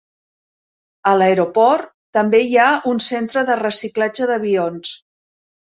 [1.11, 5.01] A l"aeroport també hi ha un centre de reciclatge d"avions.